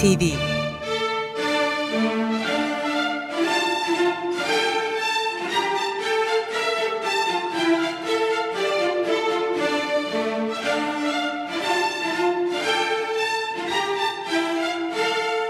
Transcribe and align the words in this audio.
NTV 0.00 0.22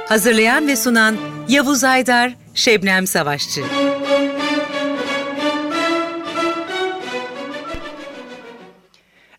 Hazırlayan 0.09 0.69
ve 0.69 0.77
sunan 0.77 1.17
Yavuz 1.49 1.85
Aydar, 1.85 2.37
Şebnem 2.55 3.07
Savaşçı. 3.07 3.61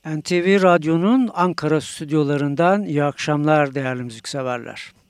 NTV 0.05 0.63
Radyo'nun 0.63 1.30
Ankara 1.33 1.81
stüdyolarından 1.81 2.83
iyi 2.83 3.03
akşamlar 3.03 3.75
değerli 3.75 4.03
müzikseverler. 4.03 5.00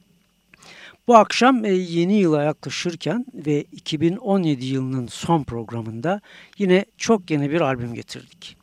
Bu 1.08 1.16
akşam 1.16 1.66
e, 1.66 1.70
yeni 1.70 2.14
yıla 2.14 2.44
yaklaşırken 2.44 3.26
ve 3.34 3.62
2017 3.62 4.66
yılının 4.66 5.08
son 5.08 5.44
programında 5.44 6.22
yine 6.58 6.86
çok 6.98 7.32
yeni 7.32 7.52
bir 7.52 7.62
albüm 7.62 7.94
getirdik. 7.94 8.58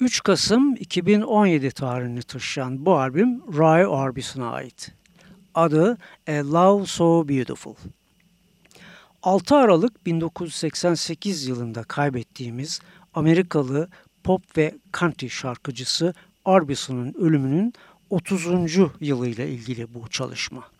3 0.00 0.22
Kasım 0.22 0.76
2017 0.76 1.70
tarihini 1.70 2.22
taşıyan 2.22 2.86
bu 2.86 2.98
albüm 2.98 3.42
Roy 3.52 3.86
Orbison'a 3.86 4.52
ait. 4.52 4.92
Adı 5.54 5.98
A 6.28 6.32
Love 6.32 6.86
So 6.86 7.28
Beautiful. 7.28 7.74
6 9.22 9.56
Aralık 9.56 10.06
1988 10.06 11.46
yılında 11.46 11.82
kaybettiğimiz 11.82 12.80
Amerikalı 13.14 13.88
pop 14.24 14.56
ve 14.56 14.74
country 14.98 15.30
şarkıcısı 15.30 16.14
Orbison'un 16.44 17.14
ölümünün 17.18 17.72
30. 18.10 18.46
yılıyla 19.00 19.44
ilgili 19.44 19.94
bu 19.94 20.08
çalışma. 20.08 20.71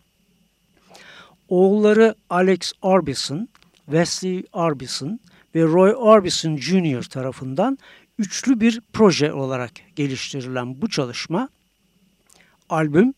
Oğulları 1.52 2.14
Alex 2.30 2.72
Orbison, 2.82 3.48
Wesley 3.84 4.44
Orbison 4.52 5.20
ve 5.54 5.62
Roy 5.62 5.94
Orbison 5.96 6.56
Jr. 6.56 7.02
tarafından 7.02 7.78
üçlü 8.18 8.60
bir 8.60 8.80
proje 8.92 9.32
olarak 9.32 9.70
geliştirilen 9.96 10.82
bu 10.82 10.88
çalışma, 10.88 11.48
albüm, 12.68 13.14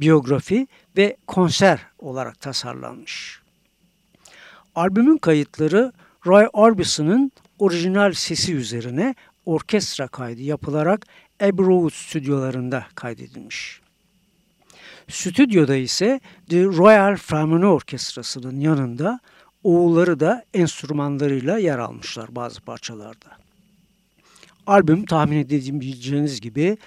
biyografi 0.00 0.66
ve 0.96 1.16
konser 1.26 1.80
olarak 1.98 2.40
tasarlanmış. 2.40 3.40
Albümün 4.74 5.18
kayıtları 5.18 5.92
Roy 6.26 6.48
Orbison'ın 6.52 7.32
orijinal 7.58 8.12
sesi 8.12 8.54
üzerine 8.54 9.14
orkestra 9.46 10.08
kaydı 10.08 10.42
yapılarak 10.42 11.06
Abbey 11.40 11.66
Road 11.66 11.90
stüdyolarında 11.90 12.86
kaydedilmiş. 12.94 13.80
Stüdyoda 15.10 15.76
ise 15.76 16.20
The 16.48 16.64
Royal 16.64 17.16
Philharmonic 17.16 17.66
Orkestrası'nın 17.66 18.60
yanında 18.60 19.20
oğulları 19.64 20.20
da 20.20 20.44
enstrümanlarıyla 20.54 21.58
yer 21.58 21.78
almışlar 21.78 22.36
bazı 22.36 22.60
parçalarda. 22.60 23.38
Albüm 24.66 25.06
tahmin 25.06 25.36
edebileceğiniz 25.36 26.40
gibi 26.40 26.78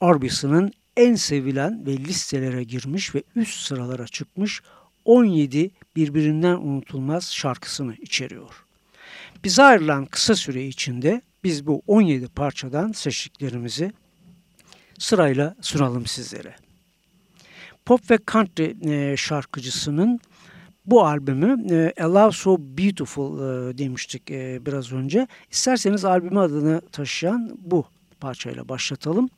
Orbison'ın 0.00 0.72
en 0.96 1.14
sevilen 1.14 1.86
ve 1.86 1.96
listelere 1.96 2.64
girmiş 2.64 3.14
ve 3.14 3.22
üst 3.36 3.60
sıralara 3.60 4.06
çıkmış 4.06 4.62
17 5.04 5.70
birbirinden 5.96 6.56
unutulmaz 6.56 7.32
şarkısını 7.32 7.94
içeriyor. 7.94 8.64
Bize 9.44 9.62
ayrılan 9.62 10.06
kısa 10.06 10.34
süre 10.34 10.66
içinde 10.66 11.22
biz 11.44 11.66
bu 11.66 11.82
17 11.86 12.28
parçadan 12.28 12.92
seçtiklerimizi 12.92 13.92
sırayla 14.98 15.56
sunalım 15.60 16.06
sizlere. 16.06 16.61
Pop 17.84 18.10
ve 18.10 18.18
country 18.32 18.74
e, 18.90 19.16
şarkıcısının 19.16 20.20
bu 20.86 21.06
albümü 21.06 21.74
e, 21.74 22.02
A 22.02 22.14
Love 22.14 22.32
So 22.32 22.58
Beautiful 22.58 23.38
e, 23.38 23.78
demiştik 23.78 24.30
biraz 24.66 24.92
önce. 24.92 25.26
İsterseniz 25.50 26.04
albümü 26.04 26.38
adını 26.38 26.80
taşıyan 26.92 27.58
bu 27.60 27.84
parçayla 28.20 28.68
başlatalım. 28.68 29.30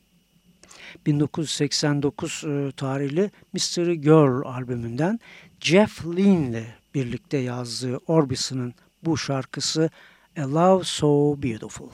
1989 1.05 2.43
tarihli 2.77 3.31
Mystery 3.53 3.93
Girl 3.93 4.45
albümünden 4.45 5.19
Jeff 5.59 6.05
Lynne 6.05 6.49
ile 6.49 6.65
birlikte 6.95 7.37
yazdığı 7.37 7.97
Orbison'ın 7.97 8.73
bu 9.03 9.17
şarkısı 9.17 9.89
A 10.37 10.53
Love 10.53 10.83
So 10.83 11.41
Beautiful. 11.43 11.89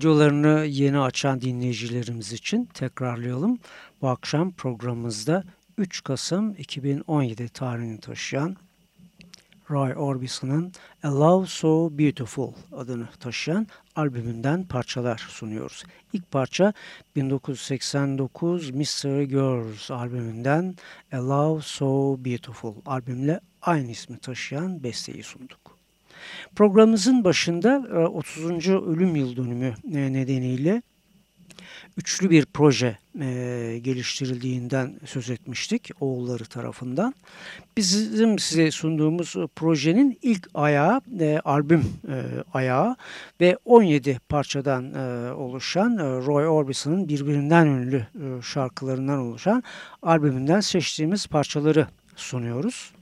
Radyolarını 0.00 0.64
yeni 0.66 0.98
açan 0.98 1.40
dinleyicilerimiz 1.40 2.32
için 2.32 2.64
tekrarlayalım. 2.64 3.58
Bu 4.02 4.08
akşam 4.08 4.52
programımızda 4.52 5.44
3 5.78 6.04
Kasım 6.04 6.54
2017 6.54 7.48
tarihini 7.48 8.00
taşıyan 8.00 8.56
Roy 9.70 9.94
Orbison'ın 9.96 10.72
A 11.02 11.20
Love 11.20 11.46
So 11.46 11.98
Beautiful 11.98 12.52
adını 12.72 13.08
taşıyan 13.20 13.66
albümünden 13.96 14.64
parçalar 14.64 15.26
sunuyoruz. 15.28 15.84
İlk 16.12 16.30
parça 16.30 16.72
1989 17.16 18.70
Mystery 18.70 19.24
Girls 19.24 19.90
albümünden 19.90 20.76
A 21.12 21.28
Love 21.28 21.62
So 21.62 22.16
Beautiful 22.24 22.74
albümle 22.86 23.40
aynı 23.62 23.90
ismi 23.90 24.18
taşıyan 24.18 24.82
besteyi 24.82 25.22
sunduk. 25.22 25.69
Programımızın 26.56 27.24
başında 27.24 27.78
30. 28.08 28.68
E, 28.68 28.72
ölüm 28.72 29.16
yıl 29.16 29.36
dönümü 29.36 29.74
e, 29.94 30.12
nedeniyle 30.12 30.82
üçlü 31.96 32.30
bir 32.30 32.46
proje 32.46 32.98
e, 33.20 33.78
geliştirildiğinden 33.82 35.00
söz 35.04 35.30
etmiştik 35.30 35.90
oğulları 36.00 36.44
tarafından. 36.44 37.14
Bizim 37.76 38.38
size 38.38 38.70
sunduğumuz 38.70 39.34
projenin 39.56 40.18
ilk 40.22 40.48
ayağı 40.54 41.00
albüm 41.44 41.84
e, 42.08 42.16
ayağı 42.54 42.96
ve 43.40 43.56
17 43.64 44.18
parçadan 44.28 44.94
oluşan 45.34 45.98
Roy 46.26 46.48
Orbison'ın 46.48 47.08
birbirinden 47.08 47.66
ünlü 47.66 48.06
şarkılarından 48.42 49.18
oluşan 49.18 49.62
albümünden 50.02 50.60
seçtiğimiz 50.60 51.26
parçaları 51.26 51.86
sunuyoruz. 52.16 52.92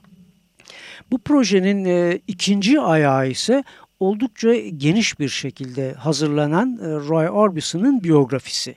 Bu 1.11 1.17
projenin 1.19 1.85
e, 1.85 2.19
ikinci 2.27 2.81
ayağı 2.81 3.29
ise 3.29 3.63
oldukça 3.99 4.55
geniş 4.55 5.19
bir 5.19 5.29
şekilde 5.29 5.93
hazırlanan 5.93 6.79
e, 6.81 6.85
Roy 6.85 7.29
Orbison'ın 7.29 8.03
biyografisi. 8.03 8.75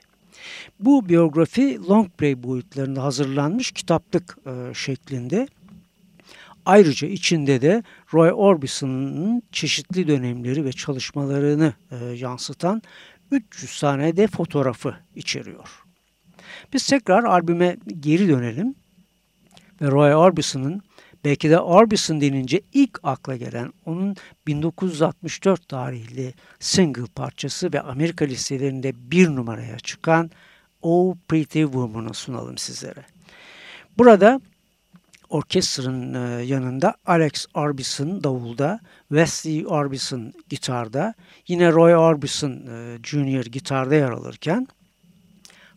Bu 0.79 1.09
biyografi 1.09 1.87
Longplay 1.89 2.43
boyutlarında 2.43 3.03
hazırlanmış 3.03 3.71
kitaplık 3.71 4.37
e, 4.45 4.73
şeklinde. 4.73 5.47
Ayrıca 6.65 7.07
içinde 7.07 7.61
de 7.61 7.83
Roy 8.13 8.31
Orbison'ın 8.35 9.43
çeşitli 9.51 10.07
dönemleri 10.07 10.65
ve 10.65 10.71
çalışmalarını 10.71 11.73
e, 11.91 11.95
yansıtan 12.05 12.81
300 13.31 13.79
tane 13.79 14.17
de 14.17 14.27
fotoğrafı 14.27 14.95
içeriyor. 15.15 15.83
Biz 16.73 16.87
tekrar 16.87 17.23
albüme 17.23 17.77
geri 17.99 18.29
dönelim 18.29 18.75
ve 19.81 19.91
Roy 19.91 20.15
Orbison'ın 20.15 20.81
Belki 21.23 21.49
de 21.49 21.59
Orbison 21.59 22.21
denince 22.21 22.61
ilk 22.73 22.99
akla 23.03 23.35
gelen 23.35 23.73
onun 23.85 24.15
1964 24.47 25.67
tarihli 25.67 26.33
single 26.59 27.05
parçası 27.15 27.73
ve 27.73 27.81
Amerika 27.81 28.25
listelerinde 28.25 28.93
bir 29.11 29.27
numaraya 29.27 29.79
çıkan 29.79 30.31
Oh 30.81 31.15
Pretty 31.27 31.63
Woman'ı 31.63 32.13
sunalım 32.13 32.57
sizlere. 32.57 33.05
Burada 33.97 34.41
orkestranın 35.29 36.13
e, 36.13 36.43
yanında 36.43 36.95
Alex 37.05 37.45
Orbison 37.53 38.23
davulda, 38.23 38.79
Wesley 39.09 39.67
Orbison 39.67 40.33
gitarda, 40.49 41.13
yine 41.47 41.71
Roy 41.71 41.95
Orbison 41.95 42.51
e, 42.51 42.97
Jr. 43.03 43.45
gitarda 43.45 43.95
yer 43.95 44.09
alırken 44.09 44.67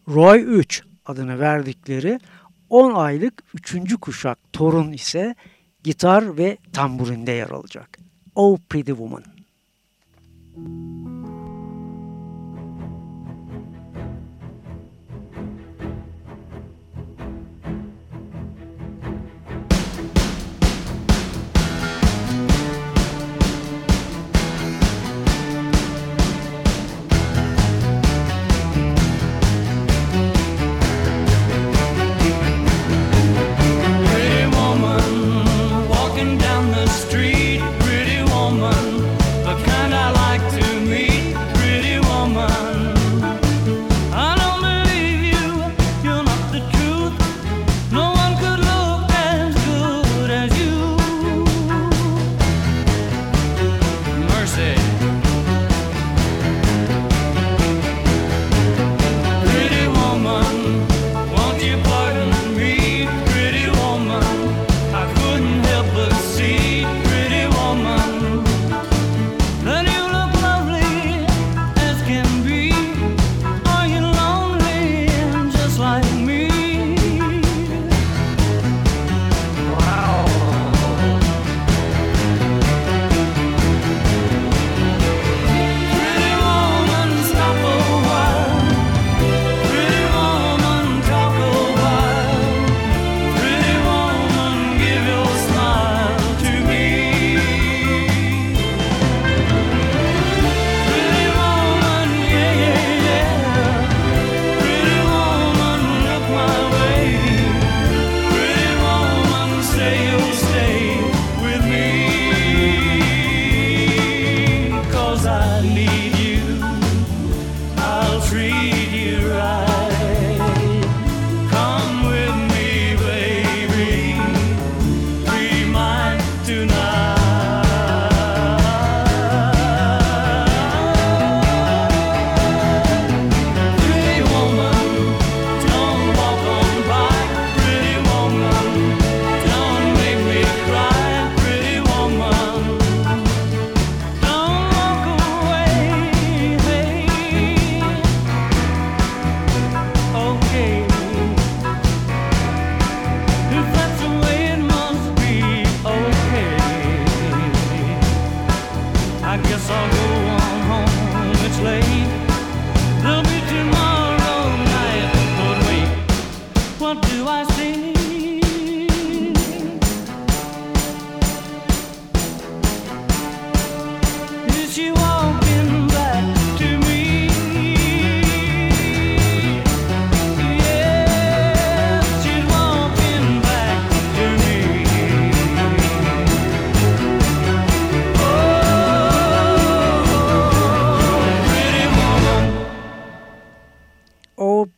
Roy 0.09 0.45
3 0.47 0.83
adını 1.07 1.41
verdikleri 1.41 2.21
10 2.71 2.95
aylık 2.95 3.43
3. 3.55 3.97
kuşak 4.01 4.39
torun 4.53 4.93
ise 4.93 5.35
gitar 5.85 6.39
ve 6.39 6.59
tamburinde 6.73 7.33
yer 7.33 7.51
alacak. 7.51 7.99
Oh 8.35 8.59
Pretty 8.69 8.91
Woman. 8.93 9.25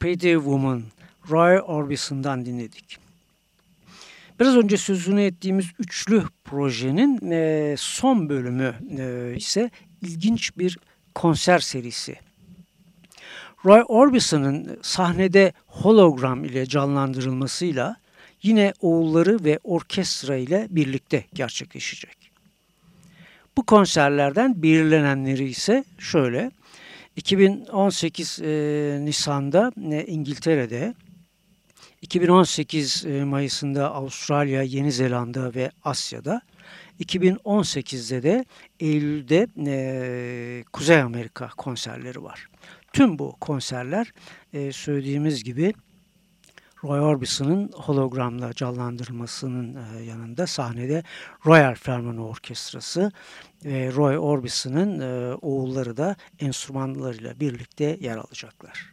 Pretty 0.00 0.34
Woman 0.34 0.82
Roy 1.30 1.60
Orbison'dan 1.66 2.46
dinledik. 2.46 2.98
Biraz 4.40 4.56
önce 4.56 4.76
sözünü 4.76 5.22
ettiğimiz 5.22 5.66
üçlü 5.78 6.24
projenin 6.44 7.30
e, 7.30 7.74
son 7.78 8.28
bölümü 8.28 8.74
e, 8.98 9.36
ise 9.36 9.70
ilginç 10.02 10.58
bir 10.58 10.78
konser 11.14 11.58
serisi. 11.58 12.16
Roy 13.64 13.84
Orbison'ın 13.88 14.78
sahnede 14.82 15.52
hologram 15.66 16.44
ile 16.44 16.66
canlandırılmasıyla 16.66 17.96
yine 18.42 18.72
oğulları 18.80 19.44
ve 19.44 19.58
orkestra 19.64 20.36
ile 20.36 20.66
birlikte 20.70 21.24
gerçekleşecek. 21.34 22.30
Bu 23.56 23.62
konserlerden 23.62 24.62
belirlenenleri 24.62 25.48
ise 25.48 25.84
şöyle. 25.98 26.50
2018 27.18 28.40
e, 28.42 28.98
Nisan'da 29.00 29.72
e, 29.90 30.06
İngiltere'de, 30.06 30.94
2018 32.02 33.06
e, 33.06 33.24
Mayıs'ında 33.24 33.94
Avustralya, 33.94 34.62
Yeni 34.62 34.92
Zelanda 34.92 35.54
ve 35.54 35.70
Asya'da, 35.84 36.40
2018'de 37.00 38.22
de 38.22 38.44
Eylül'de 38.80 39.46
e, 39.66 40.64
Kuzey 40.72 41.00
Amerika 41.00 41.48
konserleri 41.48 42.22
var. 42.22 42.48
Tüm 42.92 43.18
bu 43.18 43.36
konserler 43.40 44.12
e, 44.52 44.72
söylediğimiz 44.72 45.44
gibi 45.44 45.74
Roy 46.84 47.00
Orbison'ın 47.00 47.70
hologramla 47.74 48.54
canlandırılmasının 48.54 49.76
e, 49.76 50.02
yanında 50.02 50.46
sahnede 50.46 51.02
Royal 51.46 51.74
Philharmonic 51.74 52.20
Orkestrası 52.20 53.12
ve 53.64 53.92
Roy 53.92 54.18
Orbison'ın 54.18 55.00
e, 55.00 55.34
oğulları 55.34 55.96
da 55.96 56.16
enstrümanlarıyla 56.38 57.40
birlikte 57.40 57.98
yer 58.00 58.16
alacaklar. 58.16 58.92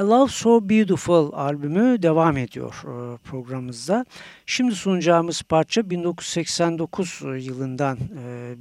A 0.00 0.10
Love 0.10 0.30
So 0.30 0.68
Beautiful 0.68 1.32
albümü 1.32 2.02
devam 2.02 2.36
ediyor 2.36 2.74
e, 2.84 3.16
programımızda. 3.16 4.06
Şimdi 4.46 4.74
sunacağımız 4.74 5.42
parça 5.42 5.90
1989 5.90 7.20
yılından 7.22 7.98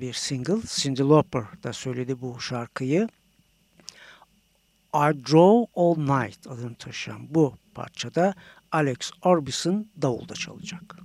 bir 0.02 0.14
single. 0.14 0.62
Cyndi 0.68 1.02
Lauper 1.02 1.44
da 1.64 1.74
söyledi 1.74 2.22
bu 2.22 2.42
şarkıyı. 2.42 3.08
I 4.96 5.26
Draw 5.26 5.72
All 5.76 5.98
Night 5.98 6.48
adını 6.48 6.76
taşıyan 6.76 7.20
bu 7.30 7.54
parçada 7.74 8.36
Alex 8.72 9.12
Orbison 9.22 9.86
davulda 10.01 10.34
çalacak. 10.34 10.96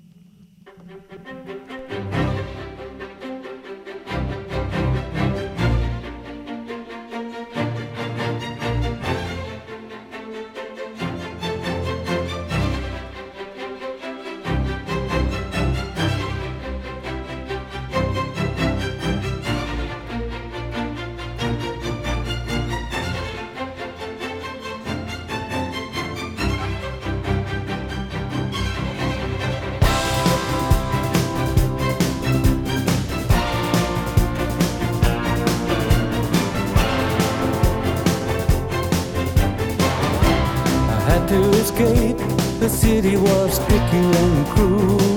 Escape. 41.76 42.16
The 42.58 42.68
city 42.68 43.16
was 43.16 43.54
sticky 43.56 43.96
and 43.96 44.46
cruel. 44.48 45.15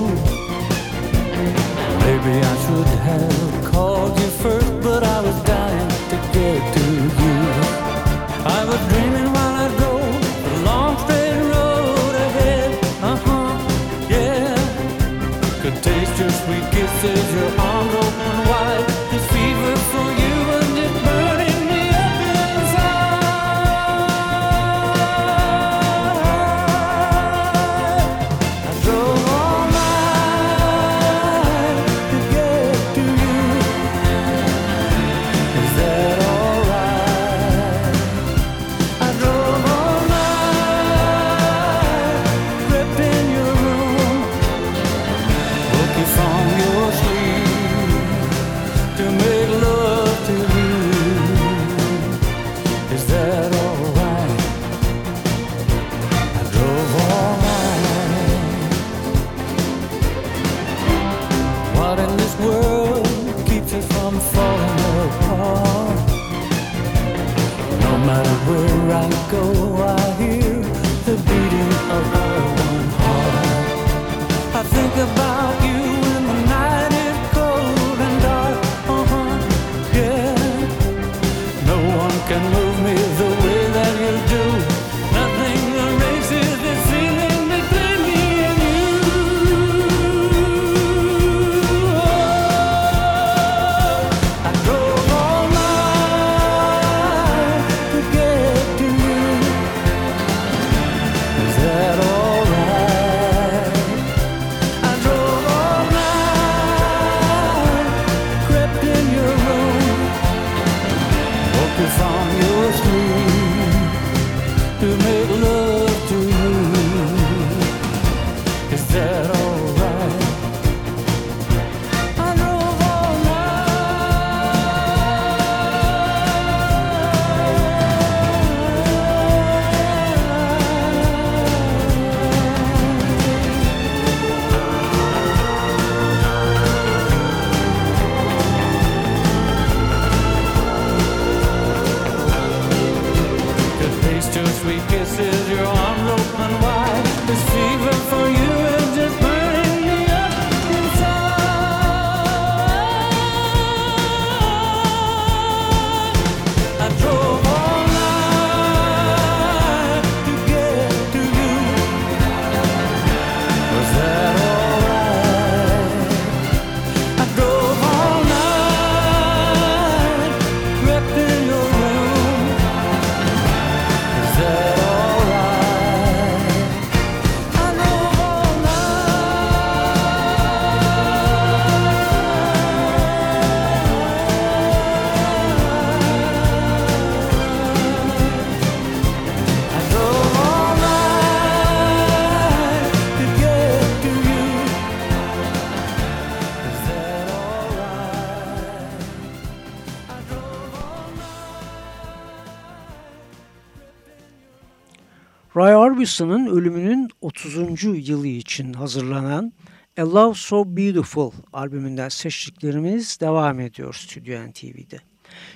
Roy 205.56 205.74
Orbison'ın 205.74 206.46
ölümünün 206.46 207.08
30. 207.20 208.08
yılı 208.08 208.26
için 208.26 208.72
hazırlanan 208.72 209.52
A 209.98 210.14
Love 210.14 210.34
So 210.34 210.64
Beautiful 210.76 211.30
albümünden 211.52 212.08
seçtiklerimiz 212.08 213.20
devam 213.20 213.60
ediyor 213.60 213.94
Stüdyo 213.94 214.48
NTV'de. 214.50 214.98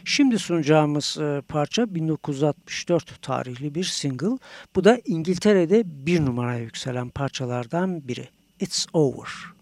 Şimdi 0.04 0.38
sunacağımız 0.38 1.18
e, 1.18 1.42
parça 1.48 1.94
1964 1.94 3.22
tarihli 3.22 3.74
bir 3.74 3.84
single. 3.84 4.38
Bu 4.76 4.84
da 4.84 5.00
İngiltere'de 5.06 5.82
bir 6.06 6.24
numaraya 6.24 6.60
yükselen 6.60 7.08
parçalardan 7.08 8.08
biri. 8.08 8.28
It's 8.60 8.86
Over. 8.92 9.53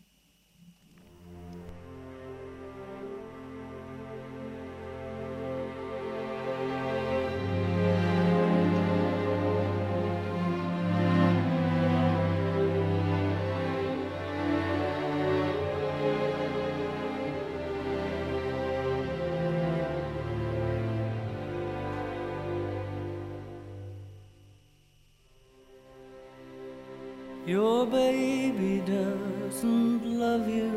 Doesn't 29.73 30.05
love 30.05 30.49
you 30.49 30.71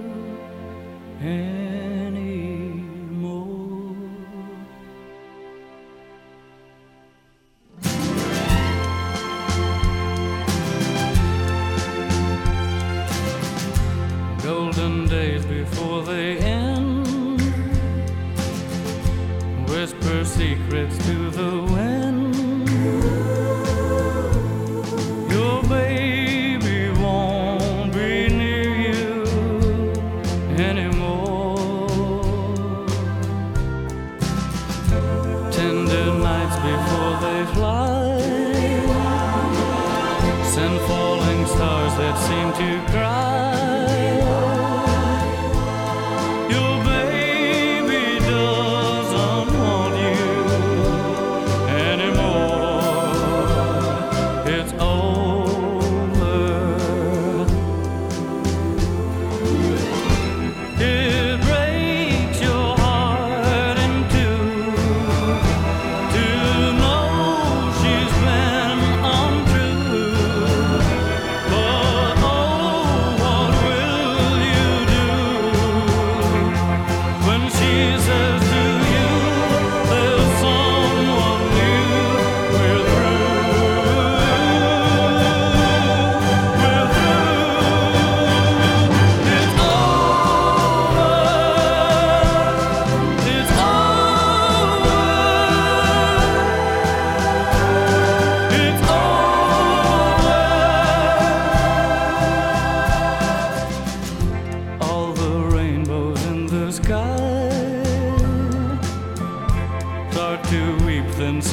anymore. 1.21 2.04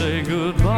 Say 0.03 0.21
goodbye. 0.23 0.72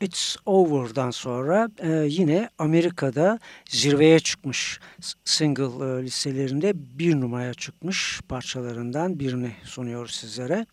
It's 0.00 0.36
Over'dan 0.46 1.10
sonra 1.10 1.68
e, 1.78 1.88
yine 2.08 2.50
Amerika'da 2.58 3.38
zirveye 3.68 4.20
çıkmış 4.20 4.80
single 5.24 5.64
e, 5.64 6.02
listelerinde 6.02 6.72
bir 6.98 7.20
numaraya 7.20 7.54
çıkmış 7.54 8.20
parçalarından 8.28 9.18
birini 9.18 9.52
sunuyoruz 9.64 10.14
sizlere. 10.14 10.66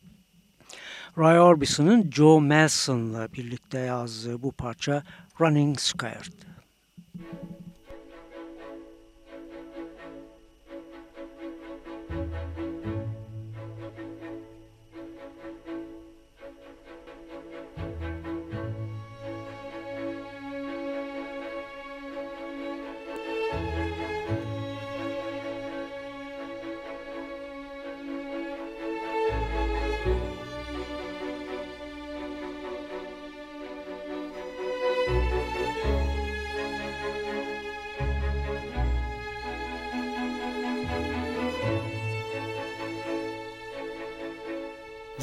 Roy 1.17 1.39
Orbison'ın 1.39 2.11
Joe 2.11 2.41
Melson'la 2.41 3.33
birlikte 3.33 3.79
yazdığı 3.79 4.43
bu 4.43 4.51
parça 4.51 5.03
Running 5.41 5.79
Scared. 5.79 6.52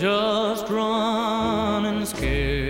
Just 0.00 0.66
running 0.70 2.06
scared. 2.06 2.69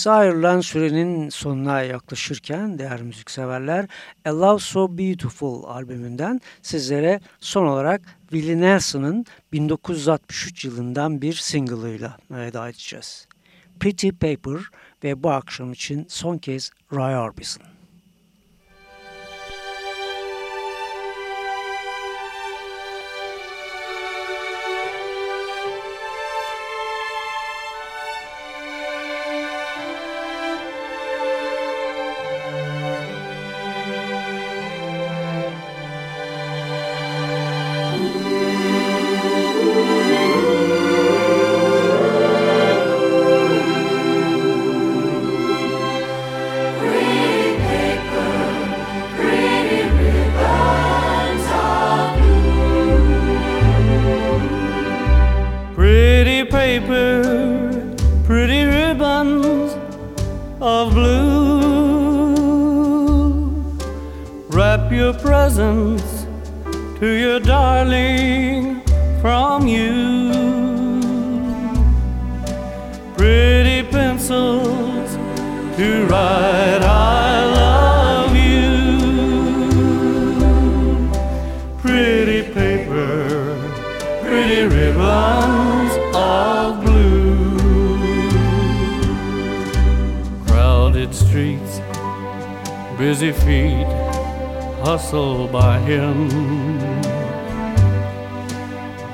Bize 0.00 0.10
ayrılan 0.10 0.60
sürenin 0.60 1.28
sonuna 1.28 1.82
yaklaşırken 1.82 2.78
değerli 2.78 3.02
müzikseverler 3.02 3.86
A 4.24 4.40
Love 4.40 4.58
So 4.58 4.98
Beautiful 4.98 5.64
albümünden 5.64 6.40
sizlere 6.62 7.20
son 7.40 7.66
olarak 7.66 8.00
Willie 8.30 8.60
Nelson'ın 8.60 9.26
1963 9.52 10.64
yılından 10.64 11.22
bir 11.22 11.32
single'ıyla 11.32 12.16
veda 12.30 12.68
edeceğiz. 12.68 13.26
Pretty 13.80 14.08
Paper 14.08 14.60
ve 15.04 15.22
bu 15.22 15.30
akşam 15.30 15.72
için 15.72 16.06
son 16.08 16.38
kez 16.38 16.70
Roy 16.92 17.16
Orbison. 17.16 17.69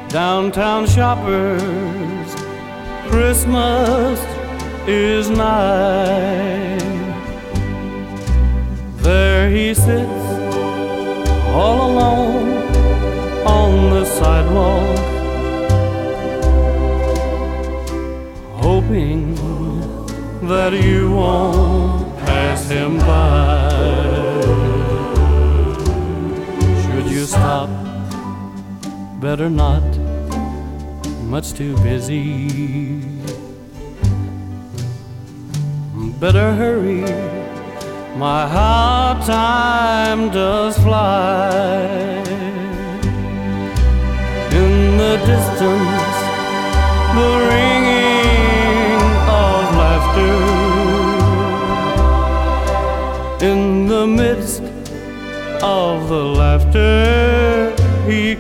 Downtown 0.09 0.87
shoppers, 0.87 2.35
Christmas 3.09 4.19
is 4.87 5.31
nigh. 5.31 6.79
There 8.99 9.51
he 9.51 9.75
sits 9.75 10.27
all 11.55 11.91
alone 11.91 12.49
on 13.47 13.91
the 13.91 14.05
sidewalk, 14.05 14.99
hoping 18.63 19.35
that 20.47 20.73
you 20.73 21.11
won't 21.11 22.17
pass 22.19 22.69
him 22.69 22.99
by. 22.99 23.69
Should 26.83 27.11
you 27.11 27.25
stop? 27.25 27.69
Better 29.21 29.51
not 29.51 29.83
much 31.25 31.53
too 31.53 31.75
busy. 31.79 33.01
Better 36.21 36.55
hurry, 36.55 37.03
my 38.17 38.47
how 38.47 39.21
time 39.27 40.31
does 40.31 40.79
fly. 40.79 42.23
In 44.63 44.97
the 44.97 45.17
distance, 45.27 46.17
the 47.17 47.29
ringing 47.51 47.96
the 56.09 56.25
laughter, 56.25 57.75
he 58.09 58.37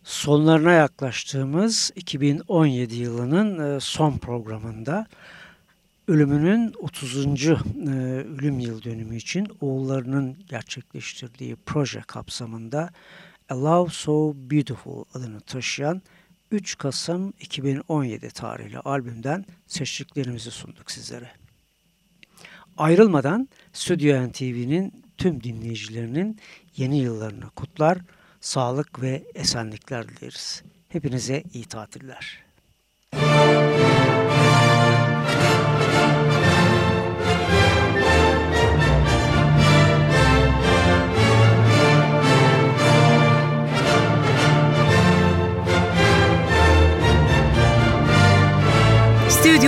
Sonlarına 0.04 0.72
yaklaştığımız 0.72 1.92
2017 1.96 2.94
yılının 2.96 3.76
e, 3.76 3.80
son 3.80 4.18
programında 4.18 5.06
ölümünün 6.08 6.74
30. 6.78 7.16
E, 7.46 7.50
ölüm 8.38 8.58
yıl 8.58 8.82
dönümü 8.82 9.16
için 9.16 9.48
oğullarının 9.60 10.36
gerçekleştirdiği 10.48 11.56
proje 11.66 12.00
kapsamında 12.00 12.90
A 13.48 13.64
Love 13.64 13.90
So 13.90 14.34
Beautiful 14.50 15.04
adını 15.14 15.40
taşıyan 15.40 16.02
3 16.50 16.78
Kasım 16.78 17.32
2017 17.40 18.30
tarihli 18.30 18.78
albümden 18.78 19.44
seçtiklerimizi 19.66 20.50
sunduk 20.50 20.90
sizlere. 20.90 21.30
Ayrılmadan 22.76 23.48
Stüdyo 23.72 24.28
NTV'nin 24.28 25.04
tüm 25.18 25.42
dinleyicilerinin 25.42 26.38
yeni 26.76 26.98
yıllarını 26.98 27.50
kutlar, 27.50 27.98
sağlık 28.40 29.02
ve 29.02 29.22
esenlikler 29.34 30.08
dileriz. 30.08 30.62
Hepinize 30.88 31.42
iyi 31.54 31.64
tatiller. 31.64 32.47